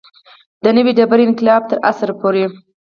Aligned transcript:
د 0.63 0.65
نوې 0.77 0.91
ډبرې 0.97 1.23
انقلاب 1.27 1.61
تر 1.69 1.77
عصر 1.89 2.09
پورې. 2.21 2.45